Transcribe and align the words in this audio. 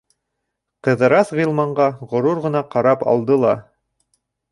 Ҡыҙырас 0.85 1.33
Ғилманға 1.39 1.87
ғорур 2.13 2.41
ғына 2.47 2.63
ҡарап 2.77 3.05
алды 3.13 3.37
ла: 3.45 3.53